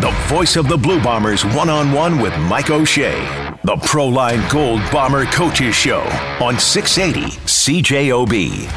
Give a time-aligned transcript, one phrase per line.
[0.00, 3.20] the voice of the Blue Bombers one on one with Mike O'Shea.
[3.64, 6.00] The Proline Gold Bomber Coaches Show
[6.40, 8.70] on 680 CJOB.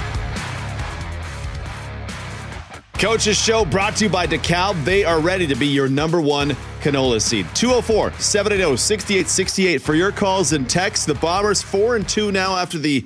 [2.99, 4.83] Coaches Show brought to you by DeKalb.
[4.83, 6.49] They are ready to be your number one
[6.81, 7.47] canola seed.
[7.55, 11.05] 204 780 6868 for your calls and texts.
[11.05, 13.05] The Bombers 4 and 2 now after the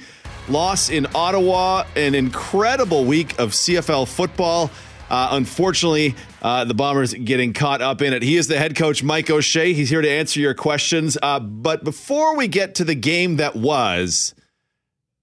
[0.50, 1.84] loss in Ottawa.
[1.96, 4.72] An incredible week of CFL football.
[5.10, 8.22] Uh, unfortunately, uh, the Bombers getting caught up in it.
[8.24, 9.74] He is the head coach, Mike O'Shea.
[9.74, 11.18] He's here to answer your questions.
[11.22, 14.36] Uh, but before we get to the game that was,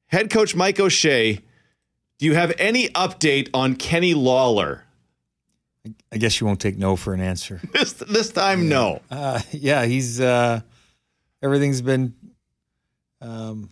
[0.06, 1.40] head coach Mike O'Shea,
[2.18, 4.84] do you have any update on Kenny Lawler?
[6.10, 7.60] I guess you won't take no for an answer.
[7.72, 9.02] This this time, no.
[9.10, 10.60] Uh, yeah, he's uh,
[11.42, 12.14] everything's been
[13.20, 13.70] um,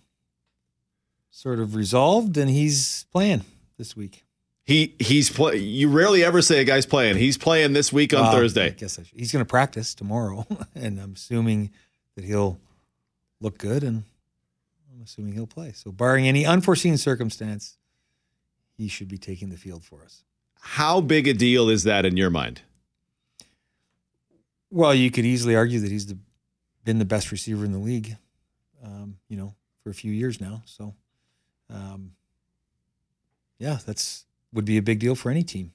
[1.31, 3.45] sort of resolved, and he's playing
[3.79, 4.25] this week.
[4.65, 5.57] He he's play.
[5.57, 7.17] You rarely ever say a guy's playing.
[7.17, 8.71] He's playing this week on Uh, I Thursday.
[8.71, 11.71] guess I he's going to practice tomorrow, and I'm assuming
[12.15, 12.61] that he'll
[13.41, 14.05] look good, and
[14.95, 15.73] I'm assuming he'll play.
[15.73, 17.77] So, barring any unforeseen circumstance,
[18.77, 20.23] he should be taking the field for us.
[20.61, 22.63] How big a deal is that in your mind?
[24.71, 26.17] Well, you could easily argue that he's the,
[26.85, 28.17] been the best receiver in the league,
[28.83, 30.63] um, you know, for a few years now.
[30.67, 30.95] So,
[31.69, 32.13] um,
[33.59, 35.73] yeah, that's would be a big deal for any team.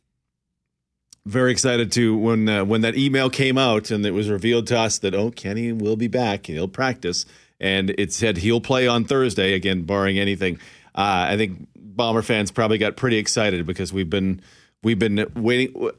[1.25, 4.79] Very excited to when uh, when that email came out and it was revealed to
[4.79, 7.25] us that oh Kenny will be back he'll practice
[7.59, 10.55] and it said he'll play on Thursday again barring anything.
[10.95, 14.41] Uh, I think Bomber fans probably got pretty excited because we've been
[14.83, 15.91] we've been waiting.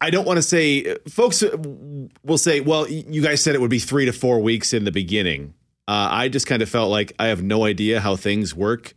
[0.00, 1.44] I don't want to say folks
[2.24, 4.92] will say, well, you guys said it would be three to four weeks in the
[4.92, 5.54] beginning.
[5.86, 8.94] Uh, I just kind of felt like I have no idea how things work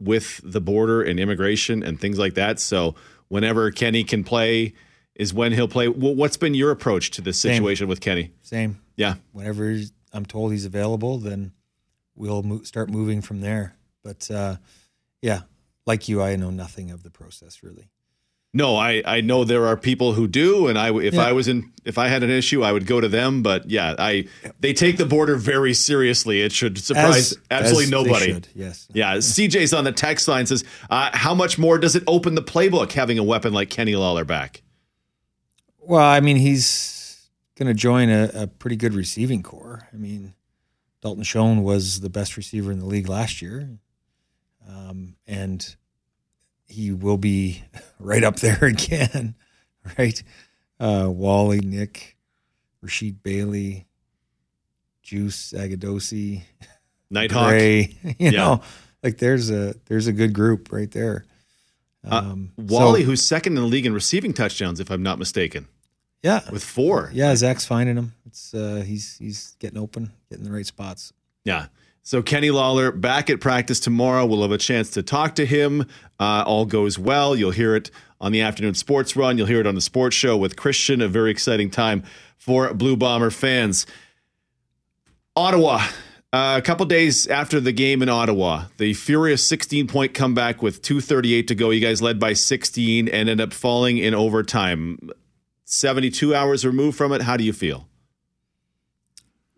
[0.00, 2.58] with the border and immigration and things like that.
[2.58, 2.94] So
[3.28, 4.72] whenever Kenny can play
[5.14, 5.86] is when he'll play.
[5.86, 7.54] Wh- What's been your approach to this Same.
[7.56, 8.32] situation with Kenny?
[8.42, 8.80] Same.
[8.96, 9.14] Yeah.
[9.32, 9.76] Whenever
[10.12, 11.52] I'm told he's available, then
[12.14, 13.74] we'll mo- start moving from there.
[14.02, 14.56] But uh,
[15.20, 15.42] yeah,
[15.86, 17.90] like you, I know nothing of the process really.
[18.52, 21.22] No, I, I know there are people who do, and I if Yeah.
[21.22, 23.42] I was in if I had an issue, I would go to them.
[23.44, 24.26] But yeah, I
[24.58, 26.40] they take the border very seriously.
[26.42, 28.32] It should surprise As- absolutely as nobody.
[28.32, 28.88] should, yes.
[28.92, 32.42] Yeah, CJ's on the text line says, uh, "How much more does it open the
[32.42, 34.62] playbook having a weapon like Kenny Lawler back?"
[35.78, 39.88] Well, I mean, he's going to join a, a pretty good receiving corps.
[39.92, 40.34] I mean,
[41.02, 43.78] Dalton Schoen was the best receiver in the league last year,
[44.68, 45.76] um, and
[46.70, 47.62] he will be
[47.98, 49.34] right up there again,
[49.98, 50.22] right?
[50.78, 52.16] Uh, Wally, Nick,
[52.84, 53.86] Rasheed Bailey,
[55.02, 56.42] Juice Agadosi,
[57.10, 57.48] Nighthawk.
[57.50, 57.96] Gray.
[58.04, 58.30] You Yeah.
[58.30, 58.62] know,
[59.02, 61.24] like there's a there's a good group right there.
[62.08, 65.18] Uh, Um, Wally, so- who's second in the league in receiving touchdowns, if I'm not
[65.18, 65.68] mistaken,
[66.22, 67.10] yeah, with four.
[67.12, 68.14] Yeah, Zach's finding him.
[68.26, 71.12] It's uh, he's he's getting open, getting the right spots.
[71.44, 71.66] Yeah.
[72.02, 74.24] So Kenny Lawler back at practice tomorrow.
[74.26, 75.82] We'll have a chance to talk to him.
[76.18, 77.36] Uh, all goes well.
[77.36, 77.90] You'll hear it
[78.20, 79.38] on the afternoon sports run.
[79.38, 81.02] You'll hear it on the sports show with Christian.
[81.02, 82.02] A very exciting time
[82.36, 83.86] for Blue Bomber fans.
[85.36, 85.86] Ottawa.
[86.32, 90.80] Uh, a couple days after the game in Ottawa, the furious 16 point comeback with
[90.80, 91.70] 238 to go.
[91.70, 95.10] You guys led by 16 and ended up falling in overtime.
[95.64, 97.22] 72 hours removed from it.
[97.22, 97.89] How do you feel?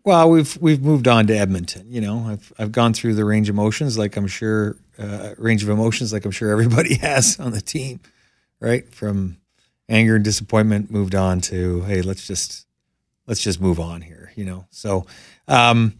[0.05, 1.87] Well, we've we've moved on to Edmonton.
[1.89, 5.63] You know, I've I've gone through the range of emotions, like I'm sure uh, range
[5.63, 8.01] of emotions, like I'm sure everybody has on the team,
[8.59, 8.87] right?
[8.93, 9.37] From
[9.87, 12.67] anger and disappointment, moved on to hey, let's just
[13.27, 14.33] let's just move on here.
[14.35, 15.05] You know, so
[15.47, 15.93] um,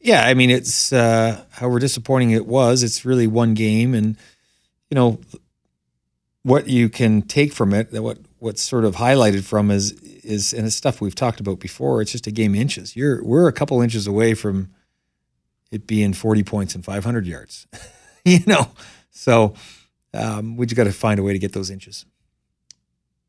[0.00, 2.82] yeah, I mean, it's uh, however disappointing it was.
[2.82, 4.16] It's really one game, and
[4.90, 5.20] you know
[6.48, 7.90] what you can take from it.
[7.92, 11.60] That what what's sort of highlighted from is is and it's stuff we've talked about
[11.60, 12.00] before.
[12.00, 12.96] It's just a game inches.
[12.96, 14.70] You're we're a couple inches away from
[15.70, 17.66] it being 40 points and 500 yards.
[18.24, 18.70] you know,
[19.10, 19.54] so
[20.14, 22.06] um, we just got to find a way to get those inches.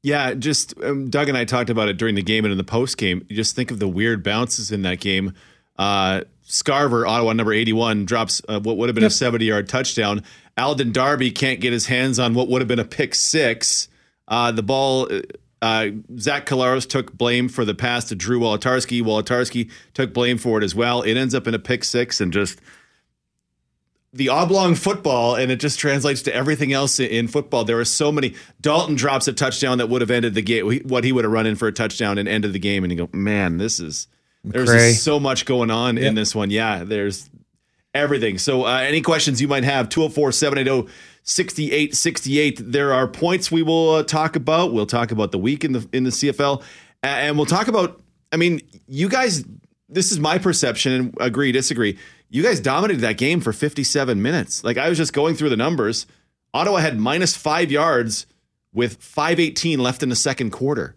[0.01, 2.63] Yeah, just um, Doug and I talked about it during the game and in the
[2.63, 3.25] post game.
[3.29, 5.33] Just think of the weird bounces in that game.
[5.77, 10.23] Uh, Scarver, Ottawa number 81, drops uh, what would have been a 70 yard touchdown.
[10.57, 13.87] Alden Darby can't get his hands on what would have been a pick six.
[14.27, 15.09] Uh, the ball,
[15.61, 15.87] uh,
[16.17, 19.01] Zach Collaros took blame for the pass to Drew Wolitarski.
[19.01, 21.03] Wolitarski took blame for it as well.
[21.03, 22.59] It ends up in a pick six and just
[24.11, 27.63] the oblong football, and it just translates to everything else in football.
[27.63, 28.33] There are so many.
[28.59, 30.79] Dalton drops a touchdown that would have ended the game.
[30.79, 32.97] What he would have run in for a touchdown and ended the game, and you
[32.97, 34.07] go, man, this is
[34.43, 36.49] there's so much going on in this one.
[36.49, 37.29] Yeah, there's
[37.93, 38.37] everything.
[38.37, 40.91] So, uh, any questions you might have, 204 780
[41.23, 42.71] 6868.
[42.71, 44.73] There are points we will uh, talk about.
[44.73, 46.63] We'll talk about the week in the in the CFL.
[47.03, 48.01] and we'll talk about.
[48.31, 49.43] I mean, you guys.
[49.91, 51.97] This is my perception, and agree, disagree.
[52.29, 54.63] You guys dominated that game for 57 minutes.
[54.63, 56.05] Like I was just going through the numbers.
[56.53, 58.27] Ottawa had minus five yards
[58.73, 60.95] with 5:18 left in the second quarter.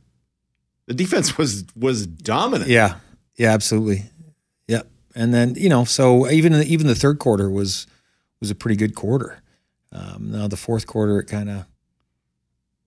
[0.86, 2.70] The defense was was dominant.
[2.70, 2.96] Yeah,
[3.36, 4.04] yeah, absolutely.
[4.68, 4.88] Yep.
[5.14, 7.86] And then you know, so even even the third quarter was
[8.40, 9.42] was a pretty good quarter.
[9.92, 11.66] Um, now the fourth quarter, it kind of,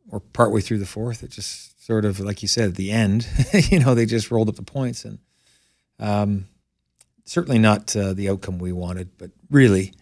[0.10, 3.28] or partway through the fourth, it just sort of like you said at the end,
[3.54, 5.20] you know, they just rolled up the points and
[6.00, 6.48] um,
[7.26, 9.18] certainly not uh, the outcome we wanted.
[9.18, 9.94] But really,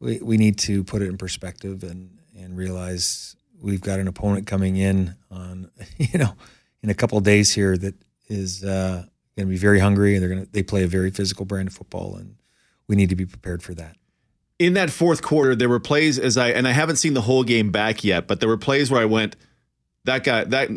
[0.00, 4.46] we we need to put it in perspective and and realize we've got an opponent
[4.46, 6.34] coming in on you know
[6.82, 7.94] in a couple days here that
[8.28, 9.04] is uh,
[9.36, 11.68] going to be very hungry and they're going to they play a very physical brand
[11.68, 12.36] of football and
[12.86, 13.96] we need to be prepared for that.
[14.58, 17.42] In that fourth quarter, there were plays as I and I haven't seen the whole
[17.44, 19.36] game back yet, but there were plays where I went,
[20.04, 20.70] that guy that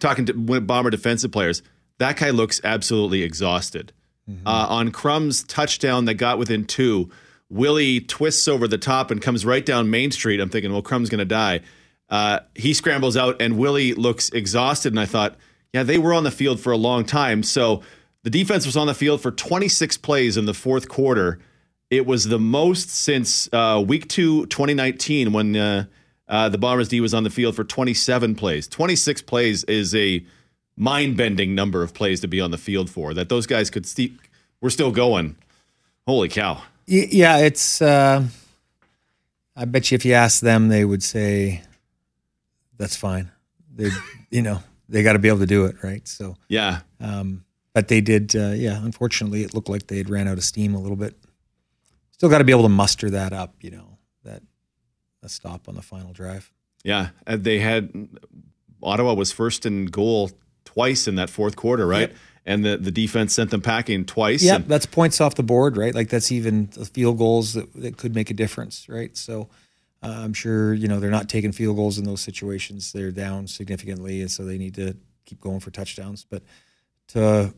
[0.00, 1.62] talking to bomber defensive players,
[1.98, 3.92] that guy looks absolutely exhausted.
[4.28, 4.46] Mm-hmm.
[4.46, 7.10] Uh, on Crum's touchdown that got within two,
[7.48, 10.40] Willie twists over the top and comes right down Main Street.
[10.40, 11.60] I'm thinking, well, Crum's going to die.
[12.08, 14.92] Uh, he scrambles out, and Willie looks exhausted.
[14.92, 15.36] And I thought,
[15.72, 17.42] yeah, they were on the field for a long time.
[17.42, 17.82] So
[18.22, 21.38] the defense was on the field for 26 plays in the fourth quarter.
[21.90, 25.84] It was the most since uh, week two, 2019, when uh,
[26.28, 28.68] uh, the Bombers D was on the field for 27 plays.
[28.68, 30.24] 26 plays is a
[30.76, 33.12] mind bending number of plays to be on the field for.
[33.12, 34.18] That those guys could st-
[34.60, 35.36] we're still going.
[36.06, 36.62] Holy cow!
[36.86, 37.82] Yeah, it's.
[37.82, 38.24] Uh,
[39.54, 41.62] I bet you if you ask them, they would say
[42.78, 43.30] that's fine.
[43.74, 43.90] They,
[44.30, 46.06] you know, they got to be able to do it, right?
[46.06, 46.80] So yeah.
[47.00, 47.44] Um,
[47.74, 48.36] but they did.
[48.36, 48.82] Uh, yeah.
[48.82, 51.16] Unfortunately, it looked like they had ran out of steam a little bit.
[52.10, 53.54] Still got to be able to muster that up.
[53.60, 54.42] You know, that
[55.22, 56.52] a stop on the final drive.
[56.84, 58.08] Yeah, they had
[58.82, 60.30] Ottawa was first in goal
[60.64, 62.10] twice in that fourth quarter, right?
[62.10, 62.16] Yep.
[62.44, 64.42] And the, the defense sent them packing twice.
[64.42, 65.94] Yeah, that's points off the board, right?
[65.94, 69.16] Like that's even the field goals that, that could make a difference, right?
[69.16, 69.48] So
[70.02, 72.92] uh, I'm sure you know they're not taking field goals in those situations.
[72.92, 76.26] They're down significantly, and so they need to keep going for touchdowns.
[76.28, 76.42] But
[77.08, 77.54] to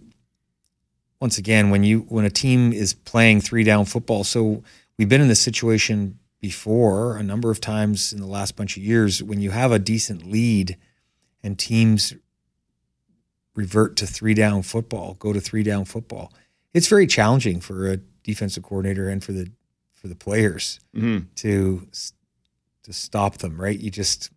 [1.20, 4.62] once again, when you when a team is playing three down football, so
[4.98, 8.82] we've been in this situation before a number of times in the last bunch of
[8.82, 9.22] years.
[9.22, 10.76] When you have a decent lead
[11.42, 12.12] and teams
[13.54, 16.30] revert to three down football, go to three down football,
[16.74, 19.50] it's very challenging for a defensive coordinator and for the
[19.94, 21.24] for the players mm-hmm.
[21.36, 21.88] to
[22.84, 23.78] to stop them, right?
[23.78, 24.30] You just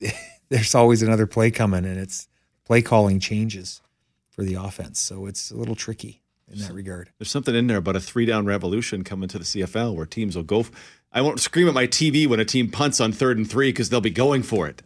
[0.48, 2.28] there's always another play coming, and it's
[2.64, 3.82] play calling changes
[4.30, 7.10] for the offense, so it's a little tricky in that regard.
[7.18, 10.36] There's something in there about a three down revolution coming to the CFL where teams
[10.36, 10.60] will go.
[10.60, 10.70] F-
[11.12, 13.90] I won't scream at my TV when a team punts on third and three because
[13.90, 14.82] they'll be going for it.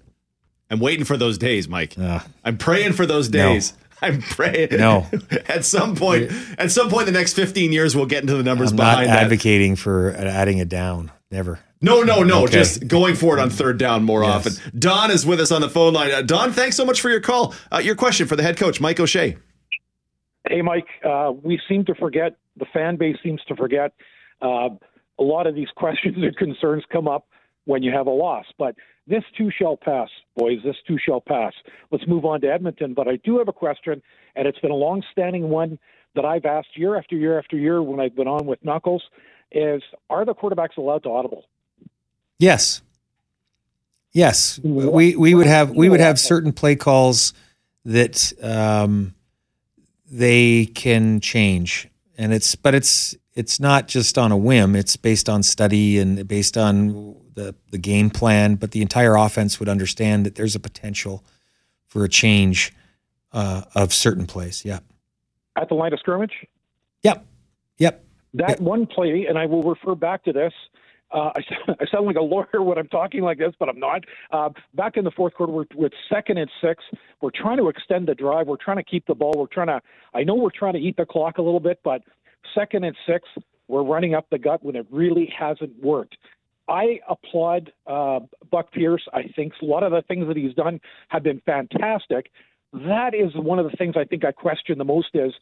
[0.70, 1.98] I'm waiting for those days, Mike.
[1.98, 3.72] Uh, I'm praying for those days.
[3.72, 3.78] No.
[4.02, 4.68] I'm praying.
[4.72, 5.06] No.
[5.48, 8.70] at some point, at some point, the next 15 years, we'll get into the numbers
[8.70, 11.10] I'm behind not advocating for adding it down.
[11.30, 11.60] Never.
[11.84, 12.44] No, no, no.
[12.44, 12.54] Okay.
[12.54, 14.34] Just going for it on third down more yes.
[14.34, 14.80] often.
[14.80, 16.12] Don is with us on the phone line.
[16.12, 17.54] Uh, Don, thanks so much for your call.
[17.70, 19.36] Uh, your question for the head coach, Mike O'Shea.
[20.48, 20.86] Hey, Mike.
[21.04, 23.92] Uh, we seem to forget, the fan base seems to forget.
[24.40, 24.70] Uh,
[25.18, 27.28] a lot of these questions and concerns come up
[27.66, 28.46] when you have a loss.
[28.58, 28.76] But
[29.06, 30.60] this too shall pass, boys.
[30.64, 31.52] This too shall pass.
[31.90, 32.94] Let's move on to Edmonton.
[32.94, 34.02] But I do have a question,
[34.36, 35.78] and it's been a long standing one
[36.14, 39.02] that I've asked year after year after year when I've been on with Knuckles
[39.52, 41.44] is are the quarterbacks allowed to audible?
[42.44, 42.82] Yes.
[44.12, 47.32] Yes, we we would have we would have certain play calls
[47.84, 49.12] that um,
[50.08, 54.76] they can change, and it's but it's it's not just on a whim.
[54.76, 58.54] It's based on study and based on the the game plan.
[58.54, 61.24] But the entire offense would understand that there's a potential
[61.88, 62.72] for a change
[63.32, 64.64] uh, of certain plays.
[64.64, 64.78] Yeah.
[65.56, 66.46] At the line of scrimmage.
[67.02, 67.26] Yep.
[67.78, 68.04] Yep.
[68.34, 68.60] That yep.
[68.60, 70.52] one play, and I will refer back to this.
[71.14, 71.40] Uh, I,
[71.80, 74.04] I, sound like a lawyer when I'm talking like this, but I'm not.
[74.32, 76.82] Uh, back in the fourth quarter, we're with second and six.
[77.22, 78.48] We're trying to extend the drive.
[78.48, 79.32] We're trying to keep the ball.
[79.36, 79.80] We're trying to.
[80.12, 82.02] I know we're trying to eat the clock a little bit, but
[82.54, 83.28] second and six,
[83.68, 86.16] we're running up the gut when it really hasn't worked.
[86.68, 89.06] I applaud uh, Buck Pierce.
[89.12, 92.30] I think a lot of the things that he's done have been fantastic.
[92.72, 95.32] That is one of the things I think I question the most is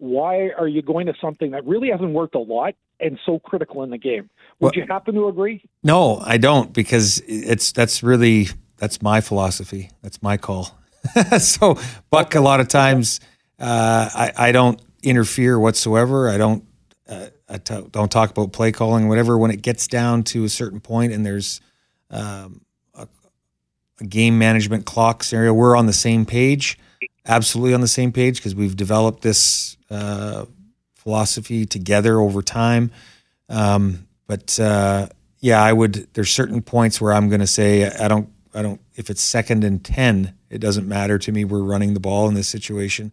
[0.00, 3.82] why are you going to something that really hasn't worked a lot and so critical
[3.82, 4.30] in the game?
[4.58, 5.62] Would well, you happen to agree?
[5.84, 9.90] No, I don't because it's that's really that's my philosophy.
[10.02, 10.76] That's my call.
[11.38, 11.78] so
[12.10, 13.20] Buck, a lot of times
[13.58, 16.30] uh, I, I don't interfere whatsoever.
[16.30, 16.64] I don't
[17.06, 19.36] uh, I t- don't talk about play calling, or whatever.
[19.36, 21.60] When it gets down to a certain point and there's
[22.10, 22.62] um,
[22.94, 23.06] a,
[24.00, 26.78] a game management clock scenario, we're on the same page.
[27.26, 30.46] Absolutely on the same page because we've developed this uh,
[30.94, 32.90] philosophy together over time.
[33.48, 35.08] Um, but uh,
[35.40, 36.08] yeah, I would.
[36.14, 38.28] There's certain points where I'm going to say I don't.
[38.54, 38.80] I don't.
[38.94, 41.44] If it's second and ten, it doesn't matter to me.
[41.44, 43.12] We're running the ball in this situation.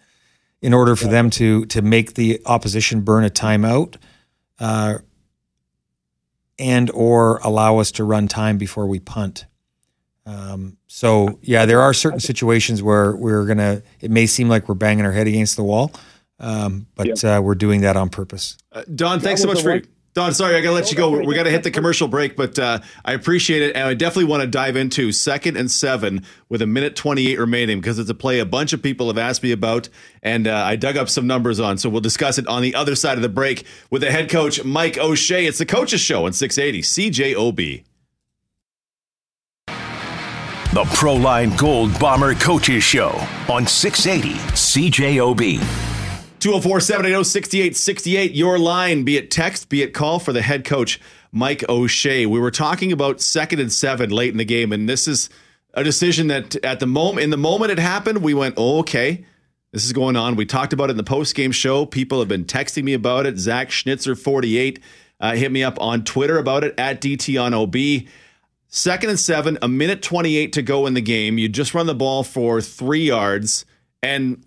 [0.62, 1.12] In order for yeah.
[1.12, 3.96] them to to make the opposition burn a timeout,
[4.60, 5.00] uh,
[6.60, 9.46] and or allow us to run time before we punt.
[10.27, 13.81] Um, so yeah, there are certain situations where we're gonna.
[14.01, 15.93] It may seem like we're banging our head against the wall,
[16.39, 18.57] um, but uh, we're doing that on purpose.
[18.74, 19.81] Uh, Don, thanks so much for.
[20.13, 21.12] Don, sorry, I got to let you go.
[21.12, 23.75] We got to hit the commercial break, but uh, I appreciate it.
[23.75, 27.79] And I definitely want to dive into second and seven with a minute 28 remaining
[27.79, 29.89] because it's a play a bunch of people have asked me about,
[30.24, 31.77] and uh, I dug up some numbers on.
[31.77, 34.63] So we'll discuss it on the other side of the break with the head coach,
[34.63, 35.46] Mike O'Shea.
[35.46, 37.84] It's the Coaches Show on 680 CJOB.
[40.77, 43.10] The Proline Gold Bomber Coaches Show
[43.50, 45.60] on 680 CJOB.
[46.38, 48.36] 204 780 6868.
[48.36, 52.27] Your line, be it text, be it call for the head coach, Mike O'Shea.
[52.27, 55.31] We were talking about second and seven late in the game, and this is
[55.74, 59.25] a decision that at the moment, in the moment it happened, we went, oh, okay,
[59.72, 60.36] this is going on.
[60.36, 61.88] We talked about it in the post game show.
[61.88, 63.39] People have been texting me about it.
[63.39, 64.79] Zach Schnitzer, 48,
[65.22, 68.07] uh, hit me up on Twitter about it at DT on OB.
[68.69, 71.38] Second and seven, a minute 28 to go in the game.
[71.38, 73.65] You just run the ball for three yards.
[74.03, 74.43] And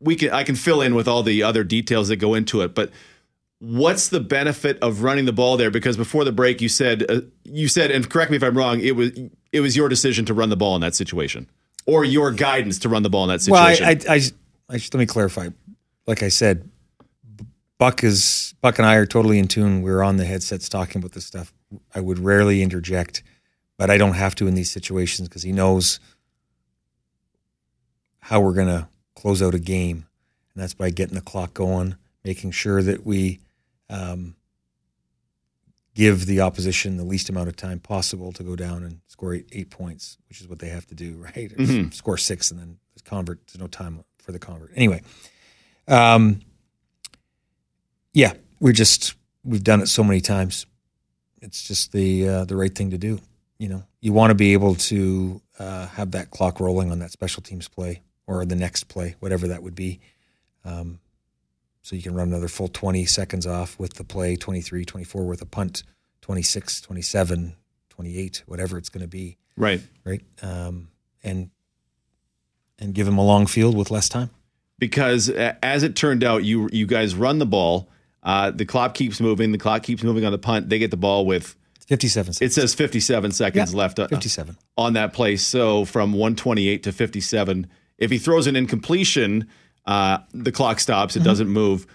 [0.00, 2.74] we can I can fill in with all the other details that go into it,
[2.74, 2.90] but
[3.58, 5.70] what's the benefit of running the ball there?
[5.70, 8.80] Because before the break, you said uh, you said, and correct me if I'm wrong,
[8.80, 9.10] it was
[9.52, 11.48] it was your decision to run the ball in that situation,
[11.86, 13.84] or your guidance to run the ball in that situation.
[13.84, 14.20] Well, I, I, I,
[14.68, 15.48] I let me clarify.
[16.06, 16.68] Like I said,
[17.78, 19.82] Buck is Buck and I are totally in tune.
[19.82, 21.52] We're on the headsets talking about this stuff.
[21.94, 23.22] I would rarely interject,
[23.84, 26.00] but I don't have to in these situations because he knows
[28.18, 30.06] how we're gonna close out a game,
[30.54, 33.40] and that's by getting the clock going, making sure that we
[33.90, 34.36] um,
[35.94, 39.50] give the opposition the least amount of time possible to go down and score eight,
[39.52, 41.54] eight points, which is what they have to do, right?
[41.54, 41.90] Mm-hmm.
[41.90, 43.46] Score six and then convert.
[43.48, 44.70] There's no time for the convert.
[44.74, 45.02] Anyway,
[45.88, 46.40] um,
[48.14, 49.14] yeah, we're just
[49.44, 50.64] we've done it so many times.
[51.42, 53.20] It's just the uh, the right thing to do.
[53.58, 57.12] You know, you want to be able to uh, have that clock rolling on that
[57.12, 60.00] special teams play or the next play, whatever that would be.
[60.64, 60.98] Um,
[61.82, 65.42] so you can run another full 20 seconds off with the play, 23, 24 with
[65.42, 65.82] a punt,
[66.22, 67.54] 26, 27,
[67.90, 69.36] 28, whatever it's going to be.
[69.56, 69.82] Right.
[70.04, 70.22] Right.
[70.42, 70.88] Um,
[71.22, 71.50] and
[72.78, 74.30] and give them a long field with less time.
[74.78, 77.88] Because as it turned out, you you guys run the ball.
[78.22, 79.52] Uh, the clock keeps moving.
[79.52, 80.68] The clock keeps moving on the punt.
[80.68, 81.54] They get the ball with
[81.86, 82.50] 57 seconds.
[82.50, 83.98] It says 57 seconds yeah, left.
[83.98, 85.36] Uh, 57 on that play.
[85.36, 89.48] So from 128 to 57 if he throws an incompletion,
[89.86, 91.16] uh, the clock stops.
[91.16, 91.28] It mm-hmm.
[91.28, 91.86] doesn't move.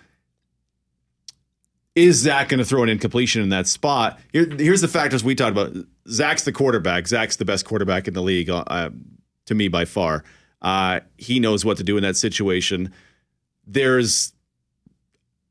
[1.96, 4.20] Is Zach going to throw an incompletion in that spot?
[4.32, 5.76] Here, here's the factors we talked about.
[6.08, 7.08] Zach's the quarterback.
[7.08, 8.90] Zach's the best quarterback in the league, uh,
[9.48, 10.24] to me by far.
[10.62, 12.94] Uh, he knows what to do in that situation.
[13.66, 14.34] There's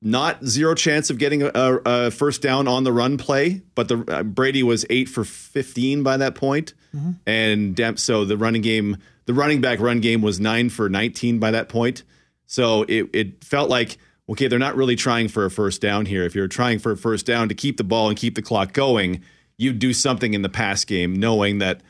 [0.00, 4.04] not zero chance of getting a, a, first down on the run play, but the
[4.06, 7.12] uh, Brady was eight for fifteen by that point, mm-hmm.
[7.26, 11.50] and so the running game the running back run game was nine for 19 by
[11.50, 12.02] that point.
[12.46, 16.24] So it, it felt like, okay, they're not really trying for a first down here.
[16.24, 18.72] If you're trying for a first down to keep the ball and keep the clock
[18.72, 19.22] going,
[19.58, 21.82] you'd do something in the pass game knowing that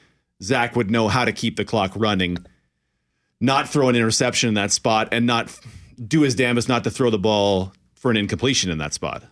[0.43, 2.38] Zach would know how to keep the clock running,
[3.41, 5.57] not throw an interception in that spot, and not
[6.05, 9.25] do his damnedest not to throw the ball for an incompletion in that spot.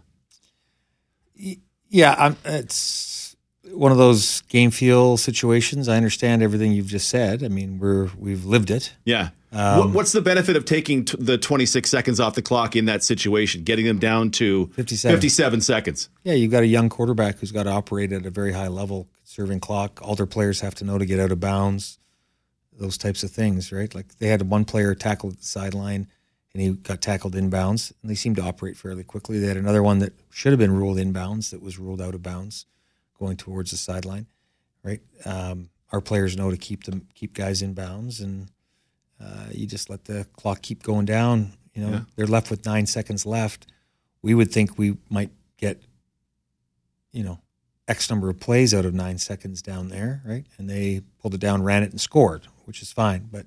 [1.89, 3.37] Yeah, it's
[3.73, 5.89] one of those game feel situations.
[5.89, 7.43] I understand everything you've just said.
[7.43, 8.95] I mean, we're we've lived it.
[9.05, 9.31] Yeah.
[9.53, 13.03] Um, What's the benefit of taking t- the 26 seconds off the clock in that
[13.03, 15.17] situation, getting them down to 57.
[15.17, 16.11] 57 seconds?
[16.25, 19.09] Yeah, you've got a young quarterback who's got to operate at a very high level,
[19.25, 20.01] serving clock.
[20.03, 21.99] All their players have to know to get out of bounds,
[22.79, 23.95] those types of things, right?
[23.95, 26.09] Like they had one player tackled at the sideline
[26.57, 29.39] and he got tackled inbounds, and they seemed to operate fairly quickly.
[29.39, 32.23] They had another one that should have been ruled inbounds that was ruled out of
[32.23, 32.65] bounds
[33.19, 34.27] going towards the sideline,
[34.83, 35.03] right?
[35.27, 38.49] Um, our players know to keep them keep guys in bounds, and
[39.23, 41.53] uh, you just let the clock keep going down.
[41.75, 42.01] You know, yeah.
[42.17, 43.67] they're left with nine seconds left.
[44.23, 45.83] We would think we might get,
[47.13, 47.39] you know,
[47.87, 50.47] X number of plays out of nine seconds down there, right?
[50.57, 53.29] And they pulled it down, ran it, and scored, which is fine.
[53.31, 53.45] But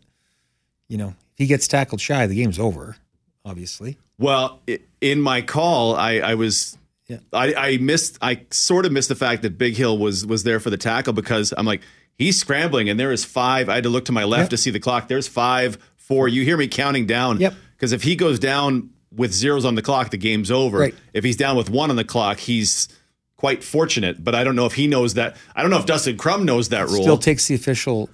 [0.87, 2.97] you know, he gets tackled shy, the game's over.
[3.45, 3.97] Obviously.
[4.19, 4.59] Well,
[5.01, 6.77] in my call, I, I was
[7.07, 7.19] yeah.
[7.33, 10.59] I, I missed I sort of missed the fact that Big Hill was was there
[10.59, 11.81] for the tackle because I'm like,
[12.15, 13.69] he's scrambling and there is five.
[13.69, 15.07] I had to look to my left to see the clock.
[15.07, 16.27] There's five four.
[16.27, 17.39] You hear me counting down.
[17.39, 17.53] Yep.
[17.75, 20.79] Because if he goes down with zeros on the clock, the game's over.
[20.79, 20.95] Right.
[21.13, 22.89] If he's down with one on the clock, he's
[23.37, 24.21] quite fortunate.
[24.21, 25.37] But I don't know if he knows that.
[25.55, 27.01] I don't know if Dustin Crum knows that rule.
[27.01, 28.09] Still takes the official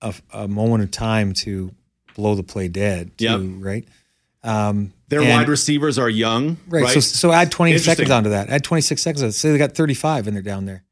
[0.00, 1.74] a, a moment of time to
[2.18, 3.16] blow the play dead.
[3.16, 3.40] Too, Yep.
[3.64, 3.88] Right.
[4.42, 6.58] Um, Their and- wide receivers are young.
[6.68, 6.82] Right.
[6.84, 6.94] Right.
[6.94, 8.50] So so add 20 seconds onto that.
[8.50, 9.36] Add 26 seconds.
[9.36, 10.82] Say they got 35 and they're down there.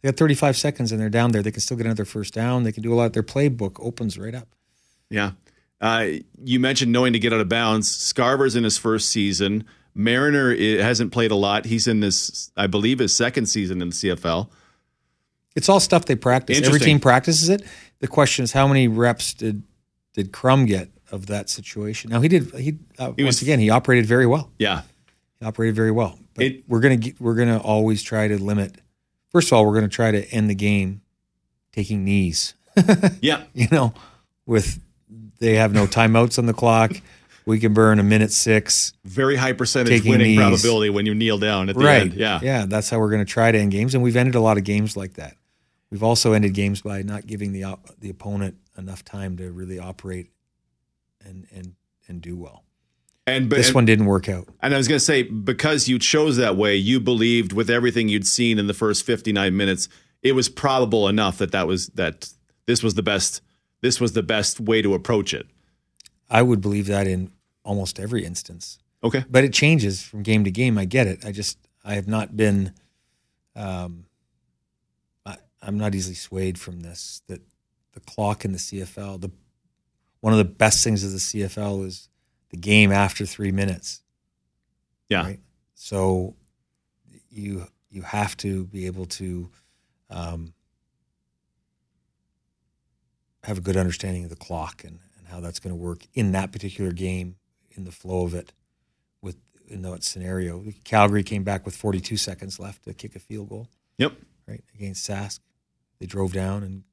[0.00, 1.42] They got 35 seconds and they're down there.
[1.42, 2.64] They can still get another first down.
[2.64, 3.12] They can do a lot.
[3.12, 4.48] Their playbook opens right up.
[5.10, 5.32] Yeah.
[5.80, 6.06] Uh,
[6.42, 7.90] you mentioned knowing to get out of bounds.
[7.90, 9.64] Scarver's in his first season.
[9.94, 11.66] Mariner i- hasn't played a lot.
[11.66, 14.48] He's in this, I believe, his second season in the CFL.
[15.54, 16.62] It's all stuff they practice.
[16.62, 17.62] Every team practices it.
[18.00, 19.62] The question is how many reps did
[20.14, 22.10] did Crum get of that situation?
[22.10, 22.52] Now he did.
[22.54, 24.50] He, uh, He once was- again he operated very well.
[24.58, 24.82] Yeah.
[25.40, 26.18] He operated very well.
[26.34, 28.76] But It- we're gonna get, we're gonna always try to limit.
[29.30, 31.02] First of all, we're gonna try to end the game
[31.72, 32.54] taking knees.
[33.20, 33.42] Yeah.
[33.54, 33.92] you know,
[34.46, 34.80] with
[35.38, 36.92] they have no timeouts on the clock.
[37.44, 38.92] We can burn a minute six.
[39.04, 40.38] Very high percentage winning knees.
[40.38, 42.02] probability when you kneel down at the right.
[42.02, 42.14] end.
[42.14, 42.38] Yeah.
[42.40, 42.66] Yeah.
[42.66, 43.94] That's how we're going to try to end games.
[43.94, 45.36] And we've ended a lot of games like that.
[45.90, 49.78] We've also ended games by not giving the op- the opponent enough time to really
[49.78, 50.30] operate
[51.24, 51.74] and and
[52.08, 52.64] and do well.
[53.26, 54.48] And but This and, one didn't work out.
[54.60, 58.08] and I was going to say because you chose that way, you believed with everything
[58.08, 59.88] you'd seen in the first 59 minutes,
[60.22, 62.28] it was probable enough that that was that
[62.66, 63.40] this was the best
[63.80, 65.46] this was the best way to approach it.
[66.30, 67.30] I would believe that in
[67.64, 68.78] almost every instance.
[69.04, 69.24] Okay.
[69.28, 70.78] but it changes from game to game.
[70.78, 71.24] I get it.
[71.24, 72.72] I just I have not been,
[73.56, 74.06] um,
[75.26, 77.22] I, I'm not easily swayed from this.
[77.26, 77.42] That
[77.92, 79.30] the clock in the CFL, the
[80.20, 82.08] one of the best things of the CFL is
[82.50, 84.02] the game after three minutes.
[85.08, 85.22] Yeah.
[85.24, 85.40] Right?
[85.74, 86.36] So
[87.30, 89.50] you you have to be able to
[90.10, 90.54] um,
[93.44, 96.32] have a good understanding of the clock and, and how that's going to work in
[96.32, 97.36] that particular game,
[97.72, 98.52] in the flow of it,
[99.20, 99.36] with
[99.68, 100.64] in that scenario.
[100.84, 104.12] Calgary came back with 42 seconds left to kick a field goal, Yep.
[104.46, 105.40] right against Sask.
[105.98, 106.84] They drove down and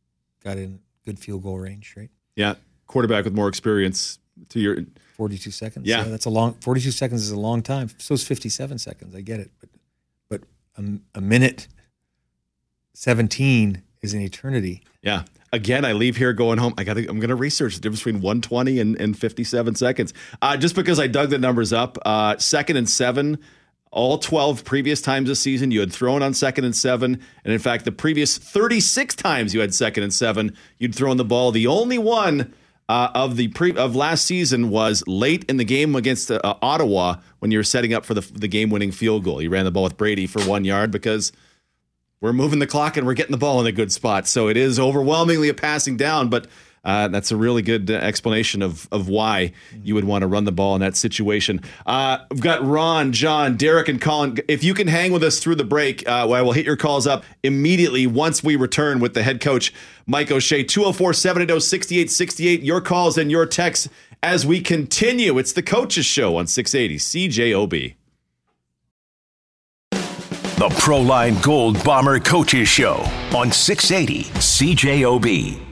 [0.44, 0.80] got in
[1.10, 2.10] good field goal range, right?
[2.36, 2.56] Yeah.
[2.86, 4.20] Quarterback with more experience
[4.50, 4.78] to your
[5.16, 5.88] 42 seconds.
[5.88, 6.04] Yeah.
[6.04, 6.54] that's a long.
[6.62, 7.90] 42 seconds is a long time.
[7.98, 9.16] So is 57 seconds.
[9.16, 9.70] I get it, but
[10.30, 10.42] but
[10.78, 11.68] a, a minute
[12.94, 14.84] 17 is an eternity.
[15.02, 15.24] Yeah.
[15.52, 16.76] Again, I leave here going home.
[16.78, 16.98] I got.
[16.98, 20.14] I'm going to research the difference between 120 and, and 57 seconds.
[20.44, 23.40] Uh, just because I dug the numbers up, uh, second and seven,
[23.92, 27.60] all 12 previous times this season you had thrown on second and seven, and in
[27.60, 31.52] fact, the previous 36 times you had second and seven, you'd thrown the ball.
[31.52, 32.54] The only one
[32.88, 37.18] uh, of the pre of last season was late in the game against uh, Ottawa
[37.40, 39.42] when you were setting up for the the game winning field goal.
[39.42, 41.32] You ran the ball with Brady for one yard because
[42.22, 44.28] we're moving the clock and we're getting the ball in a good spot.
[44.28, 46.48] So it is overwhelmingly a passing down, but
[46.84, 49.52] uh, that's a really good uh, explanation of of why
[49.84, 51.62] you would want to run the ball in that situation.
[51.86, 54.38] Uh, we've got Ron, John, Derek, and Colin.
[54.48, 57.08] If you can hang with us through the break, uh, I will hit your calls
[57.08, 59.74] up immediately once we return with the head coach,
[60.06, 62.64] Mike O'Shea, 204 780 6868.
[62.64, 63.90] Your calls and your texts
[64.24, 65.38] as we continue.
[65.38, 67.96] It's the Coaches Show on 680 CJOB.
[69.92, 72.96] The Proline Gold Bomber Coaches Show
[73.34, 75.69] on 680 CJOB.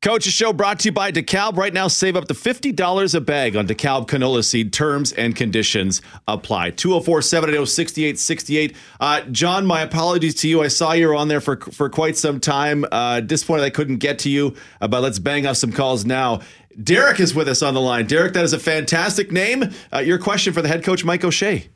[0.00, 1.56] Coach's Show brought to you by DeKalb.
[1.56, 4.72] Right now, save up to $50 a bag on DeKalb canola seed.
[4.72, 6.70] Terms and conditions apply.
[6.70, 8.76] 204 780 6868.
[9.00, 10.62] Uh, John, my apologies to you.
[10.62, 12.84] I saw you were on there for, for quite some time.
[12.92, 16.42] Uh, disappointed I couldn't get to you, uh, but let's bang off some calls now.
[16.80, 18.06] Derek is with us on the line.
[18.06, 19.64] Derek, that is a fantastic name.
[19.92, 21.68] Uh, your question for the head coach, Mike O'Shea.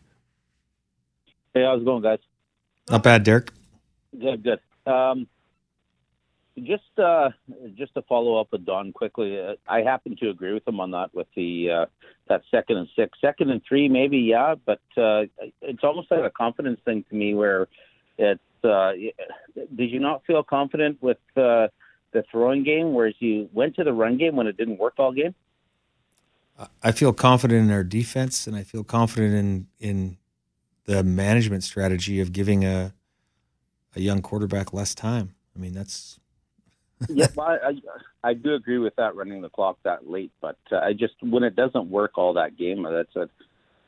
[1.54, 2.20] Hey, how's it going, guys?
[2.88, 3.50] Not bad, Derek.
[4.16, 4.61] Good, good.
[4.87, 5.26] Um,
[6.59, 7.31] just, uh,
[7.75, 10.91] just to follow up with Don quickly, uh, I happen to agree with him on
[10.93, 11.15] that.
[11.15, 11.87] With the uh,
[12.29, 15.25] that second and six, second and three, maybe yeah, but uh,
[15.61, 17.35] it's almost like a confidence thing to me.
[17.35, 17.69] Where
[18.19, 18.93] it's, uh,
[19.75, 21.69] did you not feel confident with uh,
[22.12, 25.12] the throwing game, whereas you went to the run game when it didn't work all
[25.12, 25.35] game?
[26.83, 30.19] I feel confident in our defense, and I feel confident in in
[30.85, 32.93] the management strategy of giving a
[33.97, 35.35] a young quarterback less time.
[35.57, 36.19] I mean, that's
[37.09, 40.77] yeah, I, I I do agree with that running the clock that late, but uh,
[40.77, 43.29] I just when it doesn't work all that game, that's a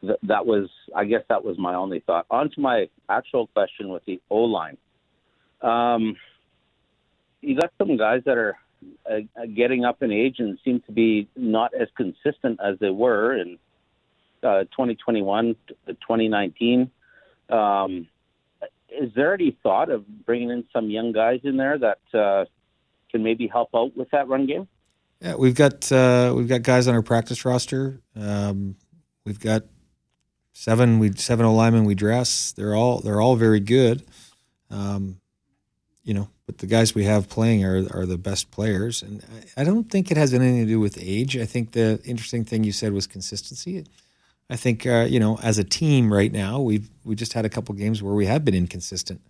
[0.06, 2.26] that, that was I guess that was my only thought.
[2.30, 4.76] On to my actual question with the O line.
[5.62, 6.16] Um,
[7.40, 8.56] you got some guys that are
[9.10, 12.90] uh, uh, getting up in age and seem to be not as consistent as they
[12.90, 13.58] were in
[14.42, 16.90] uh, 2021 to 2019.
[17.50, 18.08] Um,
[18.90, 22.44] is there any thought of bringing in some young guys in there that uh,
[23.14, 24.66] can maybe help out with that run game?
[25.20, 28.00] Yeah, we've got uh, we've got guys on our practice roster.
[28.16, 28.74] Um,
[29.24, 29.62] we've got
[30.52, 32.50] seven we seven O linemen we dress.
[32.50, 34.04] They're all they're all very good.
[34.68, 35.20] Um,
[36.02, 39.22] you know, but the guys we have playing are are the best players, and
[39.56, 41.36] I, I don't think it has anything to do with age.
[41.36, 43.84] I think the interesting thing you said was consistency.
[44.50, 47.48] I think uh, you know, as a team right now, we've we just had a
[47.48, 49.20] couple games where we have been inconsistent.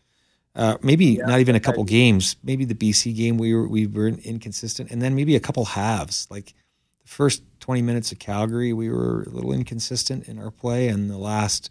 [0.57, 2.37] Uh, maybe yeah, not even a couple I, games.
[2.43, 6.29] Maybe the BC game we were we were inconsistent, and then maybe a couple halves.
[6.31, 6.55] Like
[7.03, 11.11] the first twenty minutes of Calgary, we were a little inconsistent in our play, and
[11.11, 11.71] the last,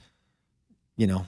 [0.97, 1.27] you know,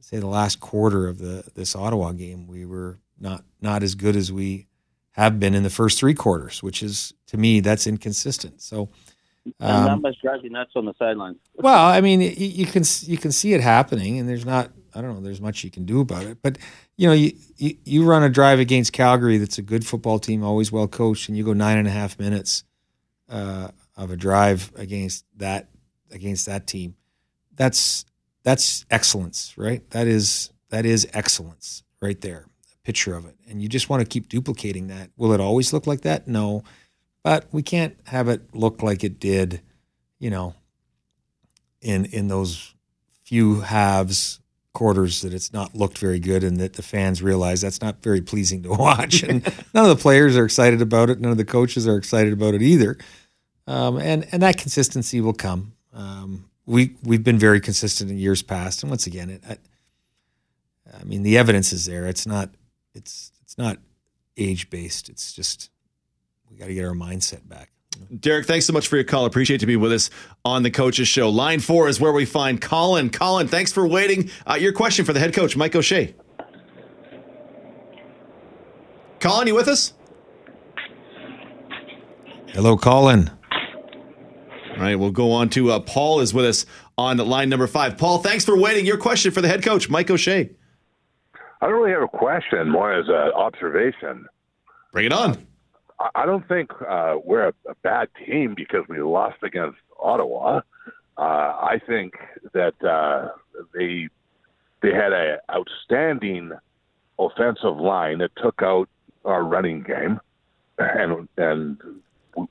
[0.00, 4.14] say the last quarter of the this Ottawa game, we were not not as good
[4.14, 4.68] as we
[5.12, 8.62] have been in the first three quarters, which is to me that's inconsistent.
[8.62, 8.90] So.
[9.60, 11.36] Um, must drive you nuts on the sidelines.
[11.52, 15.00] well, I mean, you, you can you can see it happening, and there's not I
[15.00, 15.20] don't know.
[15.20, 16.58] There's much you can do about it, but
[16.96, 20.44] you know, you, you, you run a drive against Calgary that's a good football team,
[20.44, 22.62] always well coached, and you go nine and a half minutes
[23.28, 25.68] uh, of a drive against that
[26.10, 26.94] against that team.
[27.56, 28.04] That's
[28.44, 29.88] that's excellence, right?
[29.90, 32.46] That is that is excellence right there.
[32.72, 35.10] A picture of it, and you just want to keep duplicating that.
[35.16, 36.28] Will it always look like that?
[36.28, 36.62] No,
[37.22, 39.60] but we can't have it look like it did,
[40.20, 40.54] you know,
[41.80, 42.74] in in those
[43.24, 44.40] few halves
[44.74, 48.20] quarters that it's not looked very good and that the fans realize that's not very
[48.20, 49.22] pleasing to watch.
[49.22, 51.18] And none of the players are excited about it.
[51.20, 52.98] None of the coaches are excited about it either.
[53.66, 55.72] Um, and and that consistency will come.
[55.94, 59.42] Um, we we've been very consistent in years past, and once again, it.
[59.48, 59.56] I,
[61.00, 62.06] I mean, the evidence is there.
[62.06, 62.50] It's not.
[62.94, 63.78] It's it's not
[64.36, 65.08] age based.
[65.08, 65.70] It's just
[66.50, 67.70] we got to get our mindset back.
[68.20, 69.24] Derek, thanks so much for your call.
[69.24, 70.10] Appreciate to be with us
[70.44, 71.28] on the Coaches Show.
[71.30, 73.10] Line four is where we find Colin.
[73.10, 74.30] Colin, thanks for waiting.
[74.46, 76.14] Uh, your question for the head coach, Mike O'Shea.
[79.20, 79.94] Colin, you with us?
[82.48, 83.30] Hello, Colin.
[84.70, 86.66] All right, we'll go on to uh, Paul is with us
[86.98, 87.96] on line number five.
[87.96, 88.84] Paul, thanks for waiting.
[88.84, 90.50] Your question for the head coach, Mike O'Shea.
[91.60, 94.26] I don't really have a question, more as an observation.
[94.92, 95.46] Bring it on.
[96.14, 100.60] I don't think uh, we're a, a, bad team because we lost against Ottawa.
[101.16, 102.14] Uh, I think
[102.52, 103.28] that uh,
[103.74, 104.08] they
[104.82, 106.52] they had an outstanding
[107.18, 108.88] offensive line that took out
[109.24, 110.20] our running game,
[110.78, 111.78] and and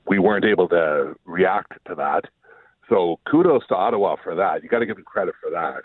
[0.06, 2.24] we weren't able to react to that.
[2.88, 4.62] So kudos to Ottawa for that.
[4.62, 5.82] You got to give them credit for that.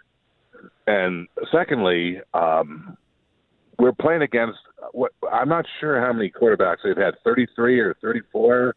[0.88, 2.98] And secondly, um,
[3.80, 4.60] we're playing against
[4.92, 8.76] what I'm not sure how many quarterbacks they've had 33 or 34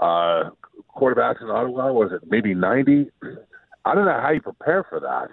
[0.00, 0.50] uh,
[0.94, 1.92] quarterbacks in Ottawa.
[1.92, 3.10] Was it maybe 90?
[3.84, 5.28] I don't know how you prepare for that.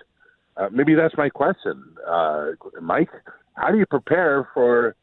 [0.55, 3.09] Uh, maybe that's my question, uh, Mike.
[3.55, 4.95] How do you prepare for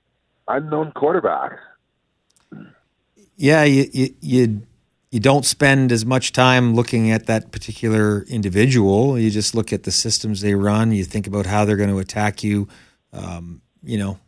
[0.47, 1.59] unknown quarterbacks?
[3.37, 4.63] Yeah, you, you,
[5.11, 9.19] you don't spend as much time looking at that particular individual.
[9.19, 10.93] You just look at the systems they run.
[10.93, 12.69] You think about how they're going to attack you.
[13.13, 14.19] Um, you know,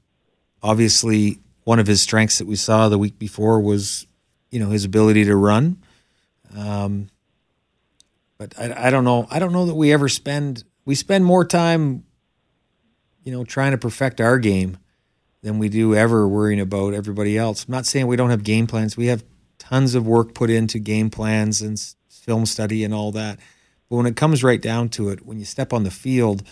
[0.62, 4.06] obviously one of his strengths that we saw the week before was,
[4.50, 5.78] you know, his ability to run.
[6.56, 7.08] Um,
[8.38, 9.26] but I, I don't know.
[9.30, 12.04] I don't know that we ever spend we spend more time,
[13.22, 14.78] you know, trying to perfect our game
[15.42, 17.64] than we do ever worrying about everybody else.
[17.64, 18.96] I'm not saying we don't have game plans.
[18.96, 19.24] We have
[19.58, 23.38] tons of work put into game plans and film study and all that.
[23.88, 26.42] But when it comes right down to it, when you step on the field,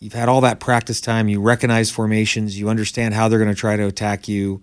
[0.00, 1.28] you've had all that practice time.
[1.28, 2.58] You recognize formations.
[2.58, 4.62] You understand how they're going to try to attack you.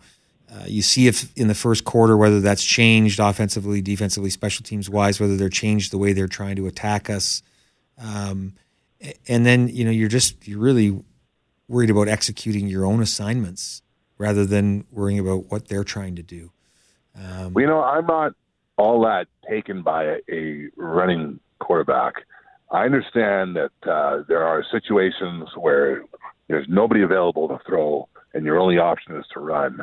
[0.52, 4.90] Uh, you see if in the first quarter whether that's changed offensively, defensively, special teams
[4.90, 7.42] wise, whether they're changed the way they're trying to attack us.
[7.98, 8.54] Um,
[9.28, 10.98] and then you know you're just you're really
[11.68, 13.82] worried about executing your own assignments
[14.18, 16.52] rather than worrying about what they're trying to do.
[17.16, 18.34] Um, well, you know, I'm not
[18.78, 22.26] all that taken by a, a running quarterback.
[22.72, 26.04] I understand that uh, there are situations where
[26.48, 29.82] there's nobody available to throw, and your only option is to run.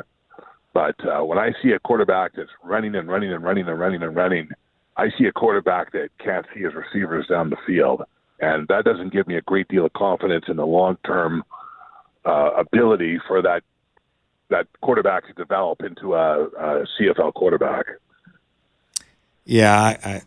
[0.73, 4.03] But uh, when I see a quarterback that's running and running and running and running
[4.03, 4.49] and running,
[4.97, 8.03] I see a quarterback that can't see his receivers down the field,
[8.39, 11.43] and that doesn't give me a great deal of confidence in the long-term
[12.25, 13.63] uh, ability for that
[14.49, 17.85] that quarterback to develop into a, a CFL quarterback.
[19.45, 20.21] Yeah, I,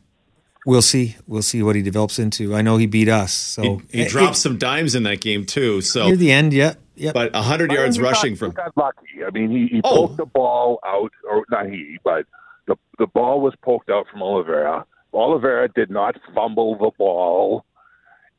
[0.67, 1.15] We'll see.
[1.29, 2.53] We'll see what he develops into.
[2.53, 5.47] I know he beat us, so he, he dropped it, some dimes in that game
[5.47, 5.81] too.
[5.81, 7.13] So near the end, yeah, yeah.
[7.13, 8.51] But hundred yards rushing got, from.
[8.51, 9.25] He got lucky.
[9.25, 10.09] I mean, he, he oh.
[10.09, 12.27] poked the ball out, or not he, but
[12.67, 14.85] the the ball was poked out from Oliveira.
[15.15, 17.65] Oliveira did not fumble the ball.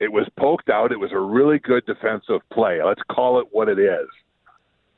[0.01, 0.91] It was poked out.
[0.91, 2.83] It was a really good defensive play.
[2.83, 4.07] Let's call it what it is.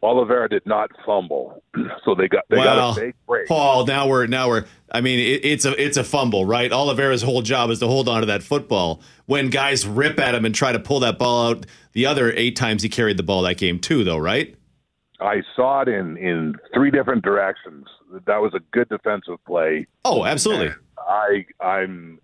[0.01, 1.61] Oliveira did not fumble,
[2.05, 3.47] so they got they well, got a fake break.
[3.47, 4.65] Paul, now we're now we're.
[4.91, 6.71] I mean, it, it's a it's a fumble, right?
[6.71, 9.01] Oliveira's whole job is to hold on to that football.
[9.25, 12.55] When guys rip at him and try to pull that ball out, the other eight
[12.55, 14.55] times he carried the ball that game too, though, right?
[15.19, 17.85] I saw it in in three different directions.
[18.25, 19.85] That was a good defensive play.
[20.05, 20.73] Oh, absolutely.
[20.97, 22.19] I I'm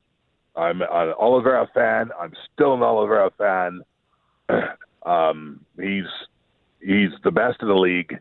[0.56, 2.12] I'm an Oliveira fan.
[2.20, 3.82] I'm still an Oliveira fan.
[5.06, 6.06] um, he's
[6.86, 8.20] he's the best in the league.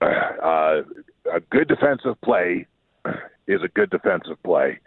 [0.00, 0.82] Uh,
[1.32, 2.66] a good defensive play
[3.46, 4.80] is a good defensive play.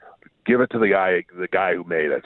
[0.45, 2.25] Give it to the guy the guy who made it.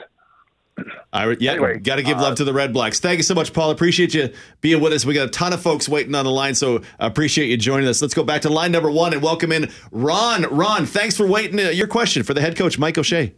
[1.12, 2.98] I, yeah, Anyway, got to give uh, love to the Red Blacks.
[2.98, 3.70] Thank you so much, Paul.
[3.70, 4.32] Appreciate you
[4.62, 5.04] being with us.
[5.04, 8.00] We got a ton of folks waiting on the line, so appreciate you joining us.
[8.00, 10.44] Let's go back to line number one and welcome in Ron.
[10.44, 11.60] Ron, thanks for waiting.
[11.60, 13.34] Uh, your question for the head coach, Mike O'Shea.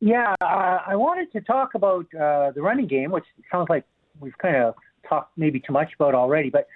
[0.00, 3.84] Yeah, uh, I wanted to talk about uh, the running game, which sounds like
[4.20, 4.74] we've kind of
[5.08, 6.50] talked maybe too much about already.
[6.50, 6.66] But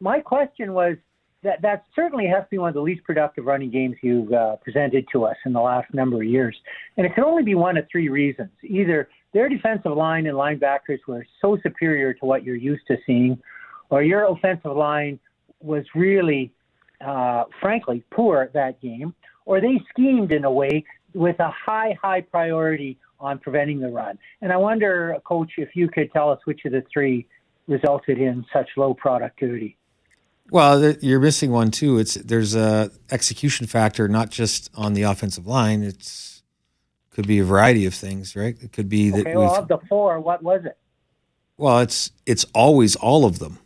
[0.00, 0.96] my question was
[1.42, 4.56] that that certainly has to be one of the least productive running games you've uh,
[4.56, 6.56] presented to us in the last number of years.
[6.96, 8.50] And it can only be one of three reasons.
[8.62, 13.38] Either their defensive line and linebackers were so superior to what you're used to seeing,
[13.90, 15.20] or your offensive line
[15.60, 16.52] was really,
[17.06, 22.20] uh, frankly, poor that game, or they schemed in a way with a high, high
[22.20, 24.18] priority on preventing the run.
[24.42, 27.26] And I wonder, Coach, if you could tell us which of the three
[27.66, 29.76] resulted in such low productivity.
[30.50, 31.98] Well, you're missing one too.
[31.98, 35.82] It's there's a execution factor, not just on the offensive line.
[35.82, 36.42] It's
[37.10, 38.56] could be a variety of things, right?
[38.62, 40.76] It could be that Okay, well, of the four, what was it?
[41.56, 43.58] well, it's it's always all of them.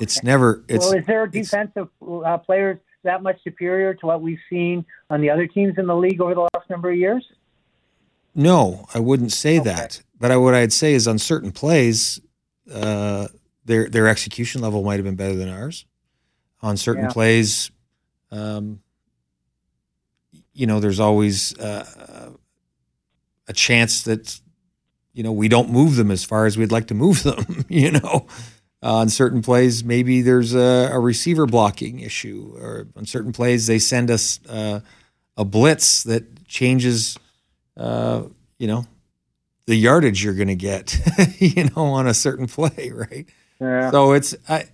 [0.00, 4.40] It's never it's well, is there defensive uh, players that much superior to what we've
[4.50, 7.24] seen on the other teams in the league over the last number of years?
[8.34, 10.02] No, I wouldn't say that.
[10.18, 12.20] But I, what I'd say is on certain plays,
[12.72, 13.28] uh,
[13.64, 15.84] their their execution level might have been better than ours.
[16.62, 17.12] On certain Yeah.
[17.12, 17.70] plays,
[18.30, 18.80] um,
[20.52, 22.30] you know, there's always uh,
[23.48, 24.40] a chance that
[25.12, 27.64] you know we don't move them as far as we'd like to move them.
[27.68, 28.26] you know,
[28.82, 33.66] uh, on certain plays, maybe there's a, a receiver blocking issue, or on certain plays
[33.66, 34.80] they send us uh,
[35.36, 37.18] a blitz that changes
[37.76, 38.22] uh,
[38.58, 38.86] you know,
[39.66, 40.98] the yardage you're going to get,
[41.38, 43.26] you know, on a certain play, right?
[43.60, 43.90] Yeah.
[43.90, 44.66] So it's I,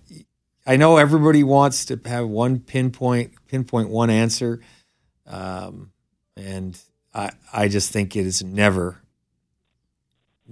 [0.65, 4.61] I know everybody wants to have one pinpoint pinpoint one answer,
[5.27, 5.91] um,
[6.35, 6.79] and
[7.13, 8.97] I I just think it is never.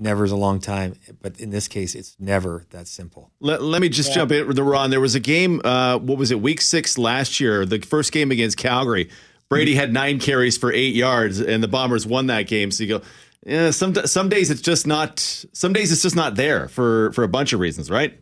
[0.02, 3.32] Never is a long time, but in this case, it's never that simple.
[3.42, 4.92] Let, let me just jump in with the Ron.
[4.92, 8.32] There was a game, uh, what was it, week six last year, the first game
[8.32, 9.10] against Calgary.
[9.50, 12.72] Brady had nine carries for eight yards, and the Bombers won that game.
[12.72, 13.06] So you go,
[13.46, 15.20] yeah, some some days it's just not.
[15.54, 18.20] Some days it's just not there for for a bunch of reasons, right?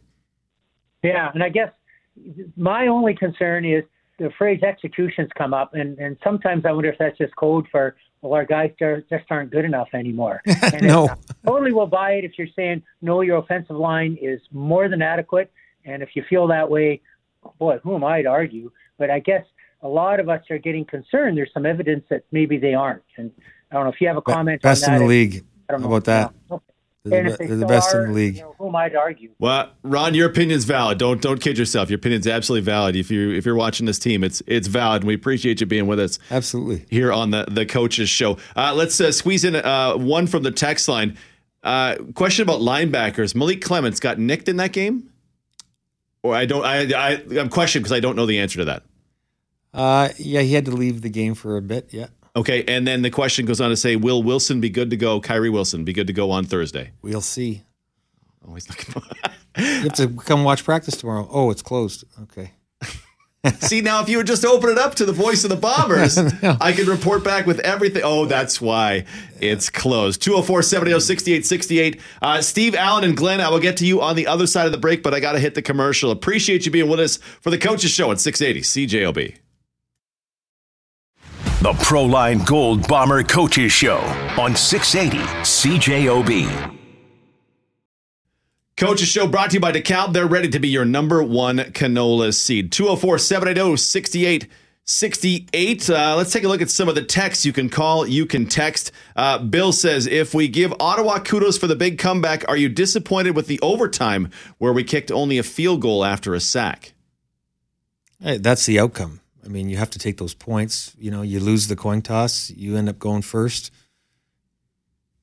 [1.03, 1.71] Yeah, and I guess
[2.56, 3.84] my only concern is
[4.19, 7.95] the phrase executions come up, and, and sometimes I wonder if that's just code for,
[8.21, 10.41] well, our guys just aren't good enough anymore.
[10.73, 11.10] And No.
[11.45, 15.51] Totally will buy it if you're saying, no, your offensive line is more than adequate.
[15.86, 17.01] And if you feel that way,
[17.60, 18.71] boy, who am I to argue?
[18.97, 19.45] But I guess
[19.84, 21.38] a lot of us are getting concerned.
[21.38, 23.03] There's some evidence that maybe they aren't.
[23.17, 23.32] And
[23.71, 24.95] I don't know if you have a comment Best on that.
[24.97, 25.45] in the league.
[25.69, 25.95] I don't How know.
[25.95, 26.34] about that?
[26.49, 26.62] No.
[27.10, 28.36] They're the, if they they're the still best in the league.
[28.36, 29.30] You know, who am I to argue?
[29.39, 30.97] Well, Ron, your opinion's valid.
[30.97, 31.89] Don't don't kid yourself.
[31.89, 32.95] Your opinion's absolutely valid.
[32.95, 35.88] If you if you're watching this team, it's it's valid, and we appreciate you being
[35.88, 36.19] with us.
[36.32, 36.86] Absolutely.
[36.89, 38.38] here on the the coaches show.
[38.56, 41.17] Uh, let's uh, squeeze in uh, one from the text line.
[41.63, 43.36] Uh, question about linebackers.
[43.36, 45.10] Malik Clements got nicked in that game,
[46.23, 46.65] or I don't.
[46.65, 48.84] I, I I'm questioning because I don't know the answer to that.
[49.73, 51.93] Uh, yeah, he had to leave the game for a bit.
[51.93, 54.95] Yeah, Okay, and then the question goes on to say, will Wilson be good to
[54.95, 55.19] go?
[55.19, 56.91] Kyrie Wilson be good to go on Thursday?
[57.02, 57.63] we'll see.
[58.47, 59.04] Oh, he's not.
[59.58, 61.28] You have to come watch practice tomorrow.
[61.32, 62.04] Oh, it's closed.
[62.21, 62.52] Okay.
[63.60, 66.15] See now, if you would just open it up to the voice of the Bombers,
[66.62, 68.04] I could report back with everything.
[68.06, 69.06] Oh, that's why
[69.41, 70.21] it's closed.
[70.21, 72.02] 204 780 6868.
[72.21, 74.71] Uh, Steve Allen and Glenn, I will get to you on the other side of
[74.71, 76.12] the break, but I got to hit the commercial.
[76.12, 79.38] Appreciate you being with us for the Coaches Show at 680 CJOB.
[81.67, 83.97] The Proline Gold Bomber Coaches Show
[84.39, 86.77] on 680 CJOB.
[88.77, 90.13] Coaches Show brought to you by DeKalb.
[90.13, 92.71] They're ready to be your number one canola seed.
[92.71, 95.89] 204 780 6868.
[95.89, 98.45] Uh, let's take a look at some of the texts you can call, you can
[98.45, 98.93] text.
[99.17, 103.36] Uh, Bill says, if we give Ottawa kudos for the big comeback, are you disappointed
[103.36, 106.93] with the overtime where we kicked only a field goal after a sack?
[108.21, 109.19] Hey, that's the outcome.
[109.47, 110.93] I mean, you have to take those points.
[110.99, 113.71] You know, you lose the coin toss, you end up going first.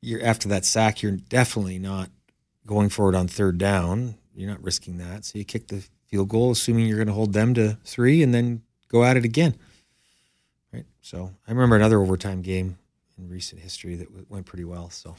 [0.01, 2.09] You're after that sack, you're definitely not
[2.67, 4.17] going for it on third down.
[4.35, 5.27] You're not risking that.
[5.27, 8.35] So you kick the field goal, assuming you're going to hold them to three, and
[8.35, 9.55] then go at it again.
[10.73, 10.87] Right.
[11.03, 12.79] So I remember another overtime game
[13.19, 14.91] in recent history that went pretty well.
[14.91, 15.17] So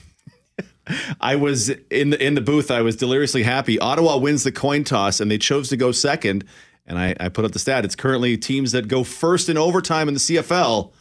[1.22, 2.72] I was in the in the booth.
[2.72, 3.78] I was deliriously happy.
[3.80, 6.44] Ottawa wins the coin toss, and they chose to go second.
[6.86, 7.84] And I, I put up the stat.
[7.84, 10.92] It's currently teams that go first in overtime in the CFL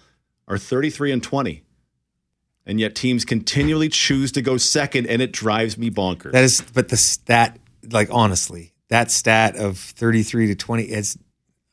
[0.48, 1.62] are 33 and 20.
[2.66, 6.32] And yet teams continually choose to go second, and it drives me bonkers.
[6.32, 7.58] that is, but the stat,
[7.90, 11.18] like honestly, that stat of 33 to 20 is,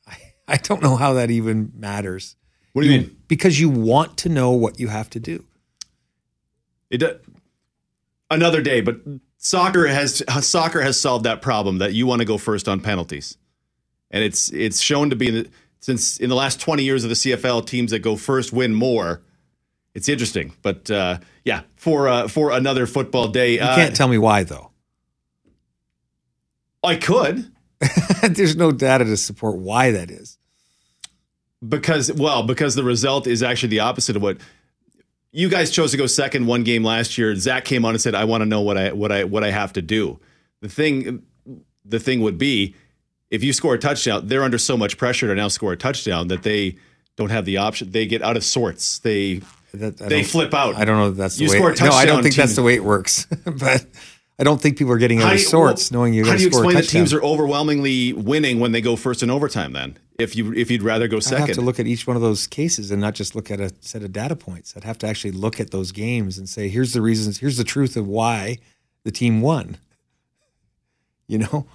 [0.05, 0.17] I,
[0.49, 2.35] I don't know how that even matters.
[2.73, 3.17] what do you mean?
[3.29, 5.45] Because you want to know what you have to do.
[6.89, 7.19] It do-
[8.29, 8.97] another day, but
[9.37, 13.37] soccer has soccer has solved that problem that you want to go first on penalties,
[14.11, 17.15] and it's it's shown to be the, since in the last twenty years of the
[17.15, 19.21] CFL, teams that go first win more.
[19.93, 24.07] It's interesting, but uh, yeah, for uh, for another football day, You uh, can't tell
[24.07, 24.71] me why though.
[26.83, 27.51] I could
[28.29, 30.37] There's no data to support why that is.
[31.67, 34.37] because well because the result is actually the opposite of what
[35.31, 37.35] you guys chose to go second one game last year.
[37.35, 39.51] Zach came on and said, "I want to know what I what I what I
[39.51, 40.19] have to do."
[40.61, 41.23] The thing
[41.85, 42.75] the thing would be
[43.31, 46.27] if you score a touchdown, they're under so much pressure to now score a touchdown
[46.27, 46.75] that they
[47.15, 47.91] don't have the option.
[47.91, 48.99] They get out of sorts.
[48.99, 49.41] They
[49.73, 50.75] That, They flip out.
[50.75, 51.57] I don't know if that's the You way.
[51.57, 53.25] score a no, I don't touchdown, think that's the way it works.
[53.45, 53.85] but
[54.37, 56.23] I don't think people are getting out How of do you- sorts well, knowing you
[56.25, 58.81] How got do to you score a explain that teams are overwhelmingly winning when they
[58.81, 59.71] go first in overtime?
[59.73, 62.15] Then, if you if you'd rather go I'd second, have to look at each one
[62.17, 64.73] of those cases and not just look at a set of data points.
[64.75, 67.63] I'd have to actually look at those games and say, here's the reasons, here's the
[67.63, 68.57] truth of why
[69.03, 69.77] the team won.
[71.27, 71.65] You know,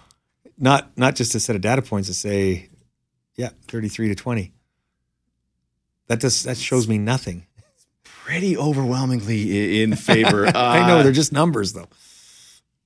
[0.58, 2.68] not not just a set of data points to say,
[3.34, 4.52] yeah, thirty three to twenty.
[6.08, 7.46] That does that shows me nothing.
[8.04, 10.46] pretty overwhelmingly in favor.
[10.54, 11.88] I know they're just numbers though.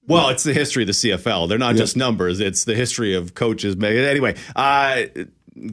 [0.07, 1.49] Well, it's the history of the CFL.
[1.49, 1.81] They're not Yeah.
[1.83, 2.41] just numbers.
[2.41, 3.77] It's the history of coaches.
[3.83, 5.03] Anyway, uh,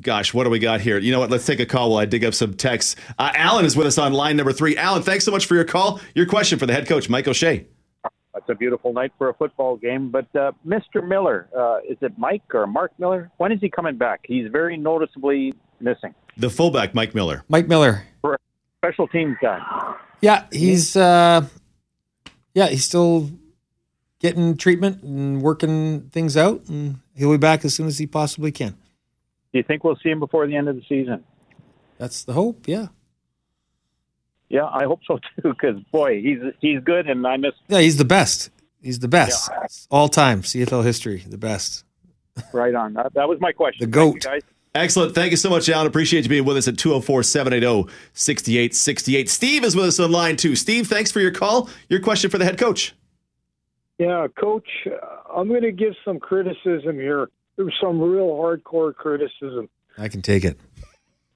[0.02, 0.98] gosh, what do we got here?
[1.00, 1.32] You know what?
[1.32, 2.96] Let's take a call while I dig up some texts.
[3.18, 4.78] Uh, Alan is with us on line number three.
[4.78, 6.00] Alan, thanks so much for your call.
[6.14, 7.66] Your question for the head coach, Mike O'Shea.
[8.38, 10.10] It's a beautiful night for a football game.
[10.10, 11.06] But uh, Mr.
[11.06, 13.32] Miller, uh, is it Mike or Mark Miller?
[13.38, 14.22] When is he coming back?
[14.24, 16.14] He's very noticeably missing.
[16.38, 17.44] The fullback, Mike Miller.
[17.50, 18.04] Mike Miller.
[18.80, 19.60] Special teams guy.
[20.22, 21.46] Yeah, he's uh
[22.54, 23.32] yeah, he's still
[24.20, 28.52] getting treatment and working things out and he'll be back as soon as he possibly
[28.52, 28.72] can.
[29.52, 31.24] Do you think we'll see him before the end of the season?
[31.98, 32.88] That's the hope, yeah.
[34.50, 35.50] Yeah, I hope so too.
[35.50, 38.50] Because boy, he's he's good, and I miss Yeah, he's the best.
[38.82, 39.50] He's the best.
[39.92, 41.84] All time CFL history, the best.
[42.54, 42.94] right on.
[42.94, 43.86] That, that was my question.
[43.86, 44.24] The goat.
[44.24, 44.42] Thank you, guys.
[44.76, 45.16] Excellent.
[45.16, 45.88] Thank you so much, Alan.
[45.88, 49.30] Appreciate you being with us at 204 780 6868.
[49.30, 50.56] Steve is with us on line two.
[50.56, 51.70] Steve, thanks for your call.
[51.90, 52.94] Your question for the head coach.
[53.98, 57.30] Yeah, Coach, uh, I'm going to give some criticism here.
[57.56, 59.68] There's some real hardcore criticism.
[59.98, 60.60] I can take it.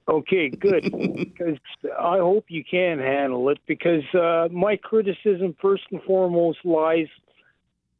[0.08, 0.92] Okay, good.
[1.32, 1.58] Because
[1.98, 3.58] I hope you can handle it.
[3.66, 7.08] Because uh, my criticism, first and foremost, lies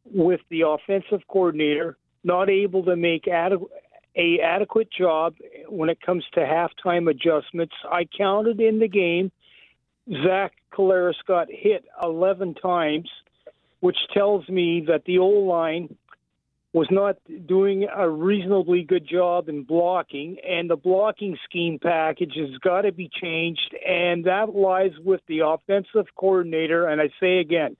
[0.04, 3.58] with the offensive coordinator not able to make ade-
[4.16, 5.34] a adequate job
[5.68, 7.74] when it comes to halftime adjustments.
[7.90, 9.32] I counted in the game.
[10.24, 13.10] Zach Collaros got hit 11 times,
[13.80, 15.96] which tells me that the O line
[16.72, 22.56] was not doing a reasonably good job in blocking, and the blocking scheme package has
[22.58, 26.86] got to be changed, and that lies with the offensive coordinator.
[26.88, 27.76] And I say again,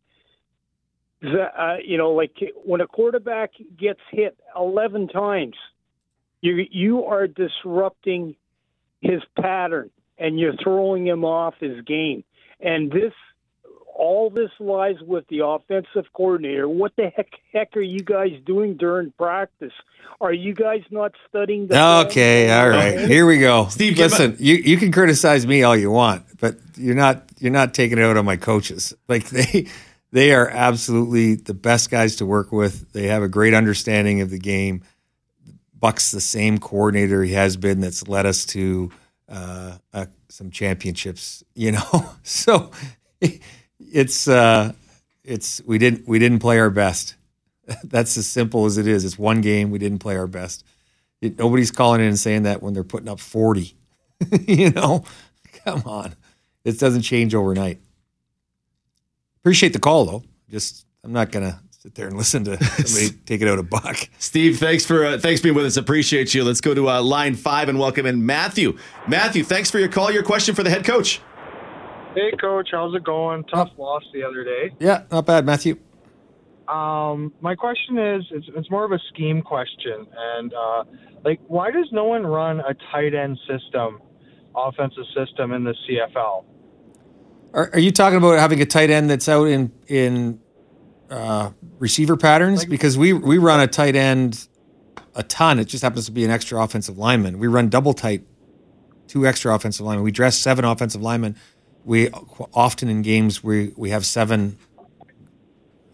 [1.25, 5.55] uh, you know, like when a quarterback gets hit 11 times,
[6.43, 8.35] you you are disrupting
[9.01, 12.25] his pattern, and you're throwing him off his game.
[12.61, 13.13] And this
[13.95, 16.69] all this lies with the offensive coordinator.
[16.69, 19.73] What the heck heck are you guys doing during practice?
[20.21, 23.09] Are you guys not studying the Okay, all right.
[23.09, 23.69] Here we go.
[23.69, 27.53] Steve, get listen, you, you can criticize me all you want, but you're not you're
[27.53, 28.95] not taking it out on my coaches.
[29.09, 29.67] Like they
[30.13, 32.93] they are absolutely the best guys to work with.
[32.93, 34.85] They have a great understanding of the game.
[35.79, 38.91] Buck's the same coordinator he has been that's led us to
[39.29, 41.43] uh, uh, some championships.
[41.55, 42.71] You know, so
[43.93, 44.73] it's uh,
[45.25, 47.15] it's we didn't we didn't play our best.
[47.85, 49.05] That's as simple as it is.
[49.05, 49.71] It's one game.
[49.71, 50.65] We didn't play our best.
[51.21, 53.77] It, nobody's calling in and saying that when they're putting up 40.
[54.49, 55.05] you know,
[55.65, 56.15] come on.
[56.65, 57.79] It doesn't change overnight.
[59.41, 60.23] Appreciate the call, though.
[60.51, 63.63] Just, I'm not going to sit there and listen to somebody take it out a
[63.63, 64.09] buck.
[64.19, 65.77] Steve, thanks for uh, thanks for being with us.
[65.77, 66.45] Appreciate you.
[66.45, 68.79] Let's go to uh, line five and welcome in Matthew.
[69.09, 70.11] Matthew, thanks for your call.
[70.11, 71.21] Your question for the head coach.
[72.15, 73.45] Hey, coach, how's it going?
[73.45, 74.75] Tough loss the other day.
[74.79, 75.79] Yeah, not bad, Matthew.
[76.69, 80.85] Um, my question is, it's, it's more of a scheme question, and uh,
[81.25, 84.01] like, why does no one run a tight end system,
[84.55, 86.45] offensive system in the CFL?
[87.55, 90.41] Are, are you talking about having a tight end that's out in in
[91.11, 92.61] uh, receiver patterns?
[92.61, 94.49] Like- because we we run a tight end
[95.15, 95.59] a ton.
[95.59, 97.39] It just happens to be an extra offensive lineman.
[97.39, 98.25] We run double tight,
[99.09, 100.05] two extra offensive linemen.
[100.05, 101.37] We dress seven offensive linemen.
[101.85, 102.09] We
[102.55, 104.57] often in games we we have seven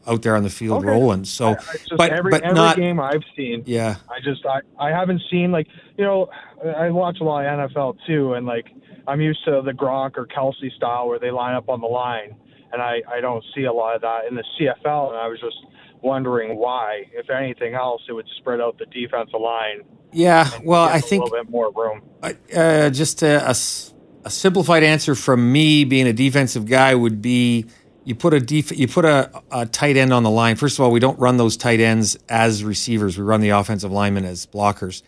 [0.06, 0.88] out there on the field Okay.
[0.88, 1.24] rolling.
[1.24, 3.62] So, It's just but every, but every not game I've seen.
[3.66, 3.96] yeah.
[4.10, 5.66] I just I, I haven't seen like
[5.96, 6.28] you know
[6.76, 8.66] I watch a lot of NFL too and like
[9.06, 12.36] I'm used to the Gronk or Kelce style where they line up on the line
[12.72, 15.40] and I I don't see a lot of that in the CFL and I was
[15.40, 15.56] just
[16.00, 19.82] wondering why if anything else it would spread out the defensive line.
[20.12, 22.00] Yeah, well, I I a think little bit more room.
[22.22, 23.92] uh, just a, a s-
[24.28, 27.64] a simplified answer from me, being a defensive guy, would be
[28.04, 30.54] you put a def- you put a, a tight end on the line.
[30.56, 33.16] First of all, we don't run those tight ends as receivers.
[33.16, 35.00] We run the offensive linemen as blockers.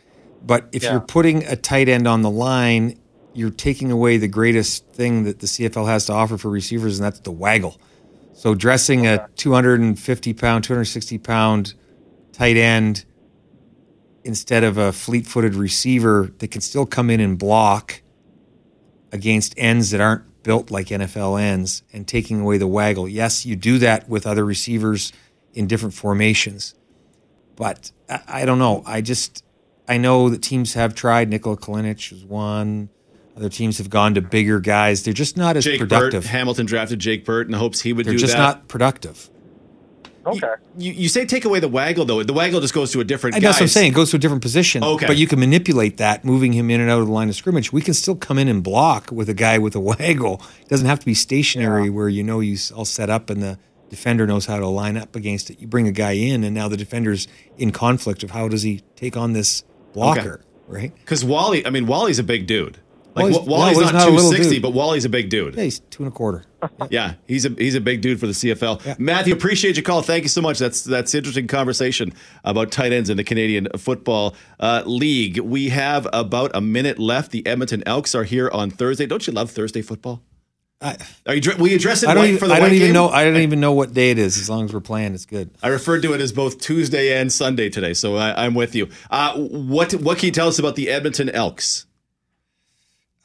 [0.43, 0.93] But if Yeah.
[0.93, 2.99] you're putting a tight end on the line,
[3.35, 7.05] you're taking away the greatest thing that the CFL has to offer for receivers, and
[7.05, 7.77] that's the waggle.
[8.33, 11.75] So dressing a 250 pound, 260 pound
[12.33, 13.05] tight end
[14.25, 18.01] instead of a fleet footed receiver that can still come in and block
[19.13, 23.09] against ends that aren't built like NFL ends and taking away the waggle.
[23.09, 25.13] Yes, you do that with other receivers
[25.55, 26.75] in different formations.
[27.57, 28.83] But I, I don't know.
[28.87, 29.45] I just
[29.89, 31.29] I know that teams have tried.
[31.29, 32.89] Nikola Kalinic was one.
[33.37, 35.03] Other teams have gone to bigger guys.
[35.03, 36.25] They're just not as Jake productive.
[36.25, 38.11] Burt, Hamilton drafted Jake Burt in the hopes he would do.
[38.11, 38.39] They're do just that.
[38.39, 39.31] not productive.
[40.27, 40.55] Okay.
[40.77, 42.23] you, you say take away the waggle though.
[42.23, 43.37] The waggle just goes to a different.
[43.37, 43.93] And that's what I'm saying.
[43.93, 44.85] It goes to a different position.
[44.85, 45.07] Okay.
[45.07, 47.73] But you can manipulate that, moving him in and out of the line of scrimmage.
[47.73, 50.43] We can still come in and block with a guy with a waggle.
[50.61, 53.59] It doesn't have to be stationary where you know he's all set up and the
[53.89, 55.61] defender knows how to line up against it.
[55.61, 57.27] You bring a guy in, and now the defender's
[57.59, 60.95] in conflict of how does he take on this blocker, right?
[60.95, 62.79] Because Wally, I mean, Wally's a big dude.
[63.23, 65.55] Like Wally's- Wally's no, not, not 260, but Wally's a big dude.
[65.57, 66.45] Yeah, he's two and a quarter.
[66.91, 68.85] Yeah, he's a he's a big dude for the CFL.
[68.85, 68.95] Yeah.
[68.99, 70.03] Matthew, appreciate your call.
[70.03, 70.59] Thank you so much.
[70.59, 72.13] That's that's interesting conversation
[72.45, 75.39] about tight ends in the Canadian Football uh, League.
[75.39, 77.31] We have about a minute left.
[77.33, 79.07] The Edmonton Elks are here on Thursday.
[79.07, 80.23] Don't you love Thursday football?
[80.83, 80.97] I,
[81.27, 82.73] Are you dre- will you dress in I don't white even, for the I don't
[82.73, 82.95] even game?
[82.95, 83.09] know.
[83.09, 84.39] I don't even know what day it is.
[84.39, 85.51] As long as we're playing, it's good.
[85.63, 88.89] I referred to it as both Tuesday and Sunday today, so I, I'm with you.
[89.11, 91.87] Uh, what what can you tell us about the Edmonton Elks?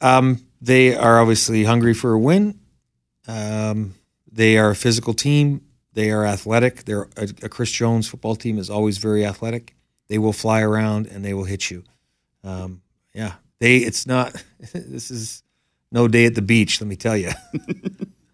[0.00, 2.58] Um, they are obviously hungry for a win.
[3.28, 3.94] Um,
[4.30, 5.62] they are a physical team.
[5.92, 6.84] They are athletic.
[6.84, 9.74] They're a, a Chris Jones football team is always very athletic.
[10.08, 11.84] They will fly around and they will hit you.
[12.44, 12.82] Um,
[13.14, 13.78] yeah, they.
[13.78, 14.42] It's not.
[14.72, 15.42] This is
[15.92, 16.80] no day at the beach.
[16.80, 17.30] Let me tell you.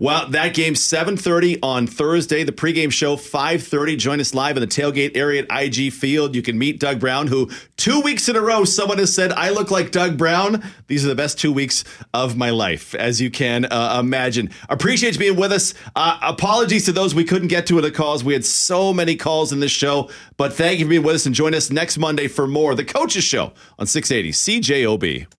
[0.00, 2.44] Well, that game 7:30 on Thursday.
[2.44, 3.96] The pregame show 5:30.
[3.96, 6.36] Join us live in the tailgate area at IG Field.
[6.36, 9.50] You can meet Doug Brown, who two weeks in a row someone has said I
[9.50, 10.62] look like Doug Brown.
[10.86, 11.82] These are the best two weeks
[12.14, 14.50] of my life, as you can uh, imagine.
[14.68, 15.74] Appreciate you being with us.
[15.96, 18.22] Uh, apologies to those we couldn't get to in the calls.
[18.22, 21.26] We had so many calls in this show, but thank you for being with us
[21.26, 22.76] and join us next Monday for more.
[22.76, 24.30] The Coaches Show on 680
[24.60, 25.37] CJOB.